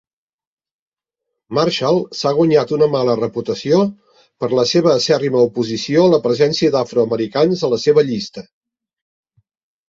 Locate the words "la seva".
4.61-4.95, 7.75-8.07